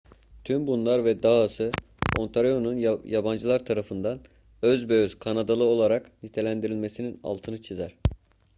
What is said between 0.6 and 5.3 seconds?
bunlar ve dahası ontario'nun yabancılar tarafından özbeöz